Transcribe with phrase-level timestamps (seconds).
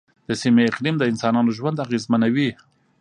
[0.27, 2.49] د سیمې اقلیم د انسانانو ژوند اغېزمنوي.